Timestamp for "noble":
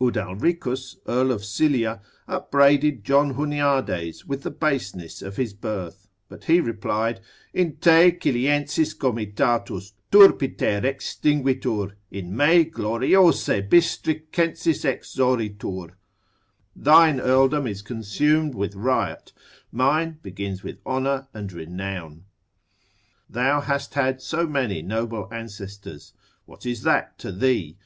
24.80-25.28